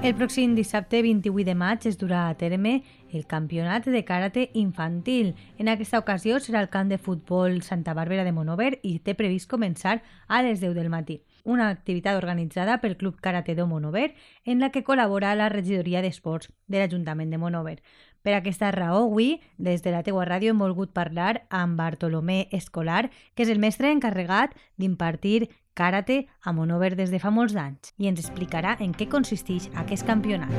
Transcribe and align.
El 0.00 0.14
pròxim 0.16 0.54
dissabte 0.56 1.02
28 1.04 1.44
de 1.44 1.54
maig 1.54 1.84
es 1.84 1.98
durà 2.00 2.22
a 2.30 2.36
terme 2.40 2.78
el 3.12 3.26
campionat 3.28 3.84
de 3.84 4.00
karate 4.08 4.46
infantil. 4.56 5.34
En 5.60 5.68
aquesta 5.68 6.00
ocasió 6.00 6.38
serà 6.40 6.62
el 6.64 6.70
camp 6.72 6.88
de 6.88 6.96
futbol 6.96 7.60
Santa 7.60 7.92
Bàrbara 7.92 8.24
de 8.24 8.32
Monover 8.32 8.78
i 8.80 8.94
té 9.04 9.12
previst 9.14 9.50
començar 9.50 9.98
a 10.26 10.40
les 10.40 10.64
10 10.64 10.72
del 10.78 10.88
matí. 10.88 11.18
Una 11.44 11.68
activitat 11.68 12.16
organitzada 12.16 12.78
pel 12.80 12.96
Club 12.96 13.20
Karate 13.20 13.54
de 13.54 13.66
Monover 13.68 14.14
en 14.46 14.64
la 14.64 14.70
que 14.72 14.86
col·labora 14.88 15.34
la 15.36 15.50
regidoria 15.52 16.00
d'Esports 16.00 16.48
de 16.66 16.80
l'Ajuntament 16.80 17.28
de 17.28 17.36
Monover. 17.36 17.82
Per 18.24 18.32
aquesta 18.36 18.72
raó, 18.72 19.04
avui, 19.04 19.42
des 19.56 19.84
de 19.84 19.92
la 19.92 20.02
teua 20.04 20.24
ràdio, 20.24 20.52
hem 20.52 20.64
volgut 20.64 20.96
parlar 20.96 21.42
amb 21.48 21.76
Bartolomé 21.76 22.48
Escolar, 22.52 23.10
que 23.34 23.44
és 23.44 23.52
el 23.52 23.60
mestre 23.60 23.92
encarregat 23.92 24.56
d'impartir 24.80 25.50
karate 25.80 26.26
a 26.44 26.52
Monover 26.52 26.92
de 26.92 27.18
fa 27.22 27.30
molts 27.32 27.56
anys 27.56 27.94
i 27.96 28.08
ens 28.10 28.20
explicarà 28.20 28.74
en 28.84 28.92
què 28.92 29.06
consisteix 29.08 29.70
aquest 29.80 30.04
campionat. 30.04 30.52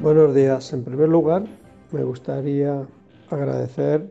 Buenos 0.00 0.32
días. 0.34 0.72
En 0.72 0.82
primer 0.82 1.10
lugar, 1.10 1.42
me 1.92 2.04
gustaría 2.04 2.86
agradecer 3.28 4.08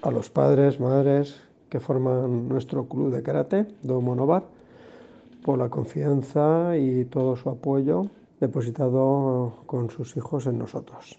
a 0.00 0.10
los 0.10 0.30
padres, 0.30 0.80
madres 0.80 1.36
que 1.68 1.78
forman 1.78 2.48
nuestro 2.48 2.88
club 2.88 3.12
de 3.14 3.22
karate, 3.22 3.66
Do 3.82 4.00
Monobar, 4.00 4.44
por 5.44 5.58
la 5.58 5.68
confianza 5.68 6.74
y 6.78 7.04
todo 7.04 7.36
su 7.36 7.50
apoyo 7.50 8.06
depositado 8.40 9.58
con 9.66 9.90
sus 9.90 10.16
hijos 10.16 10.46
en 10.46 10.58
nosotros. 10.58 11.18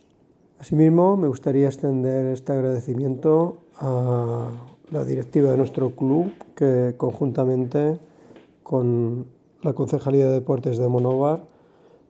Asimismo, 0.58 1.16
me 1.16 1.28
gustaría 1.28 1.68
extender 1.68 2.26
este 2.34 2.54
agradecimiento 2.54 3.62
a 3.78 4.50
la 4.92 5.06
directiva 5.06 5.52
de 5.52 5.58
nuestro 5.58 5.96
club, 5.96 6.32
que 6.56 6.94
conjuntamente 6.98 7.98
con 8.62 9.26
la 9.64 9.74
Concejalía 9.74 10.28
de 10.28 10.34
Deportes 10.34 10.78
de 10.78 10.88
Monovar, 10.88 11.44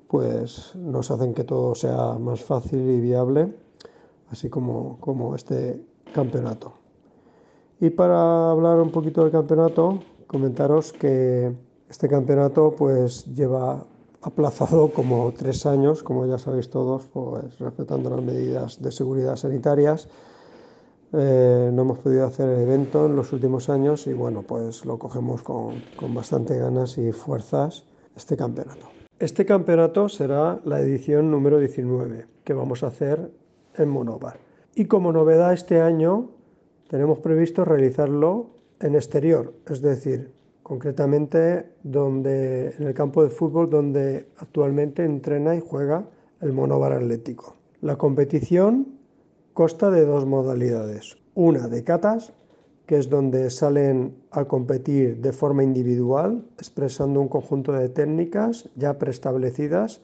pues 0.08 0.76
nos 0.76 1.10
hacen 1.12 1.34
que 1.34 1.44
todo 1.44 1.74
sea 1.76 2.18
más 2.20 2.44
fácil 2.44 2.80
y 2.80 3.00
viable, 3.00 3.54
así 4.30 4.50
como, 4.50 4.98
como 5.00 5.36
este 5.36 5.82
campeonato. 6.14 6.74
Y 7.80 7.92
para 7.92 8.52
hablar 8.52 8.80
un 8.80 8.92
poquito 8.92 9.22
del 9.24 9.32
campeonato, 9.32 10.00
comentaros 10.28 10.92
que 10.92 11.56
este 11.90 12.10
campeonato 12.10 12.76
pues 12.78 13.26
lleva 13.26 13.86
aplazado 14.22 14.92
como 14.92 15.32
tres 15.34 15.66
años, 15.66 16.04
como 16.04 16.26
ya 16.26 16.38
sabéis 16.38 16.70
todos, 16.70 17.06
pues 17.08 17.58
respetando 17.60 18.10
las 18.10 18.22
medidas 18.22 18.82
de 18.82 18.92
seguridad 18.92 19.36
sanitarias 19.36 20.08
eh, 21.14 21.70
no 21.74 21.82
hemos 21.82 22.00
podido 22.00 22.26
hacer 22.26 22.50
el 22.50 22.62
evento 22.62 23.06
en 23.06 23.16
los 23.16 23.34
últimos 23.34 23.70
años 23.70 24.08
y 24.08 24.14
bueno, 24.14 24.44
pues 24.44 24.86
lo 24.86 24.98
cogemos 24.98 25.42
con, 25.42 25.82
con 25.96 26.14
bastante 26.14 26.58
ganas 26.58 26.98
y 26.98 27.12
fuerzas 27.12 27.84
este 28.16 28.38
campeonato. 28.38 28.88
Este 29.20 29.46
campeonato 29.46 30.10
será 30.10 30.60
la 30.64 30.80
edición 30.80 31.30
número 31.30 31.60
19 31.60 32.26
que 32.44 32.54
vamos 32.54 32.84
a 32.84 32.88
hacer 32.88 33.32
en 33.78 33.90
Monobar. 33.90 34.40
Y 34.74 34.86
como 34.86 35.12
novedad 35.12 35.54
este 35.54 35.82
año 35.82 36.32
tenemos 36.90 37.20
previsto 37.20 37.66
realizarlo 37.66 38.48
en 38.80 38.96
exterior, 38.96 39.54
es 39.68 39.82
decir, 39.82 40.32
concretamente 40.64 41.74
donde, 41.84 42.74
en 42.80 42.88
el 42.88 42.94
campo 42.94 43.24
de 43.24 43.30
fútbol 43.30 43.70
donde 43.70 44.28
actualmente 44.38 45.04
entrena 45.04 45.56
y 45.56 45.60
juega 45.60 46.06
el 46.40 46.54
Monobar 46.54 46.94
Atlético. 46.94 47.58
La 47.82 47.98
competición 47.98 49.01
Consta 49.54 49.92
de 49.92 50.06
dos 50.06 50.26
modalidades. 50.26 51.18
Una 51.36 51.68
de 51.68 51.84
catas, 51.84 52.32
que 52.86 52.98
es 52.98 53.10
donde 53.10 53.50
salen 53.50 54.16
a 54.32 54.46
competir 54.46 55.18
de 55.20 55.34
forma 55.34 55.62
individual, 55.62 56.46
expresando 56.58 57.20
un 57.20 57.28
conjunto 57.28 57.74
de 57.74 57.90
técnicas 57.90 58.70
ya 58.78 58.98
preestablecidas 58.98 60.00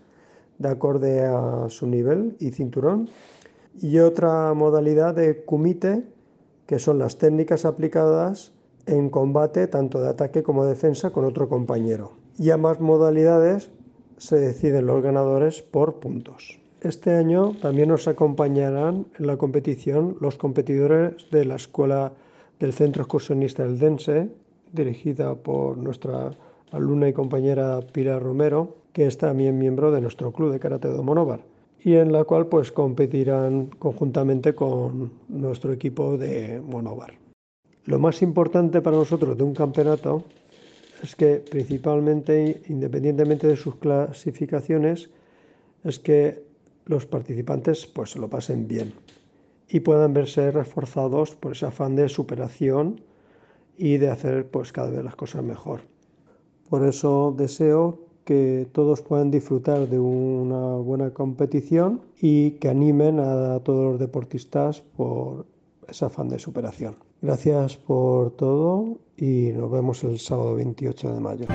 de 0.58 0.68
acorde 0.68 1.22
a 1.22 1.68
su 1.70 1.88
nivel 1.88 2.36
y 2.40 2.52
cinturón. 2.52 3.10
Y 3.80 4.00
otra 4.00 4.54
modalidad 4.54 5.16
de 5.16 5.46
kumite, 5.46 6.04
que 6.66 6.78
son 6.78 7.00
las 7.00 7.18
técnicas 7.18 7.64
aplicadas 7.64 8.52
en 8.86 9.10
combate 9.10 9.68
tanto 9.68 10.02
de 10.02 10.10
ataque 10.10 10.44
como 10.44 10.66
de 10.66 10.72
defensa 10.72 11.12
con 11.12 11.24
otro 11.24 11.48
compañero. 11.48 12.18
Y 12.38 12.50
ambas 12.50 12.82
modalidades 12.82 13.70
se 14.18 14.40
deciden 14.40 14.88
los 14.88 15.02
ganadores 15.02 15.62
por 15.62 16.02
puntos. 16.02 16.60
Este 16.82 17.12
año 17.12 17.56
también 17.60 17.90
nos 17.90 18.08
acompañarán 18.08 19.08
en 19.18 19.26
la 19.26 19.38
competición 19.38 20.16
los 20.22 20.38
competidores 20.38 21.28
de 21.32 21.44
la 21.44 21.56
Escuela 21.56 22.14
del 22.60 22.72
Centro 22.72 23.02
Excursionista 23.02 23.64
del 23.64 23.80
Dense, 23.80 24.30
dirigida 24.72 25.34
por 25.34 25.76
nuestra 25.78 26.32
alumna 26.72 27.10
y 27.10 27.14
compañera 27.14 27.80
Pilar 27.82 28.22
Romero, 28.22 28.76
que 28.94 29.08
es 29.08 29.18
también 29.18 29.58
miembro 29.58 29.92
de 29.92 30.02
nuestro 30.02 30.32
club 30.32 30.52
de 30.52 30.60
karate 30.60 30.88
de 30.88 31.02
Monóvar, 31.02 31.40
y 31.84 31.96
en 31.96 32.12
la 32.12 32.24
cual 32.26 32.46
pues 32.46 32.72
competirán 32.72 33.68
conjuntamente 33.80 34.54
con 34.54 35.12
nuestro 35.30 35.74
equipo 35.74 36.16
de 36.16 36.62
Monóvar. 36.64 37.14
Lo 37.86 37.98
más 37.98 38.22
importante 38.22 38.82
para 38.82 38.98
nosotros 38.98 39.36
de 39.36 39.44
un 39.44 39.56
campeonato 39.56 40.26
es 41.02 41.16
que 41.16 41.38
principalmente, 41.38 42.62
independientemente 42.70 43.48
de 43.48 43.56
sus 43.56 43.76
clasificaciones, 43.78 45.10
es 45.84 46.00
que 46.00 46.47
los 46.88 47.06
participantes 47.06 47.86
pues 47.86 48.16
lo 48.16 48.30
pasen 48.30 48.68
bien 48.68 48.94
y 49.70 49.80
puedan 49.82 50.14
verse 50.14 50.52
reforzados 50.52 51.36
por 51.36 51.52
ese 51.52 51.66
afán 51.66 51.96
de 51.96 52.10
superación 52.10 53.02
y 53.78 53.98
de 53.98 54.10
hacer 54.10 54.50
pues 54.50 54.72
cada 54.72 54.90
vez 54.90 55.04
las 55.04 55.16
cosas 55.16 55.44
mejor. 55.44 55.82
Por 56.70 56.86
eso 56.86 57.34
deseo 57.38 58.00
que 58.26 58.68
todos 58.74 59.02
puedan 59.02 59.32
disfrutar 59.32 59.88
de 59.88 60.00
una 60.00 60.76
buena 60.78 61.12
competición 61.12 62.02
y 62.20 62.52
que 62.52 62.70
animen 62.70 63.20
a 63.20 63.60
todos 63.62 63.92
los 63.92 64.00
deportistas 64.00 64.82
por 64.82 65.46
ese 65.88 66.06
afán 66.06 66.28
de 66.28 66.40
superación. 66.40 66.96
Gracias 67.22 67.78
por 67.78 68.32
todo 68.32 68.98
y 69.16 69.52
nos 69.54 69.72
vemos 69.72 70.04
el 70.04 70.20
sábado 70.20 70.56
28 70.56 71.14
de 71.14 71.20
mayo. 71.20 71.48